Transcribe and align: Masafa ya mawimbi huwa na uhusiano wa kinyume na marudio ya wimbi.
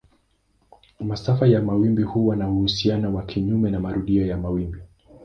Masafa 0.99 1.47
ya 1.47 1.61
mawimbi 1.61 2.03
huwa 2.03 2.35
na 2.35 2.49
uhusiano 2.49 3.13
wa 3.15 3.23
kinyume 3.25 3.71
na 3.71 3.79
marudio 3.79 4.27
ya 4.27 4.37
wimbi. 4.37 4.79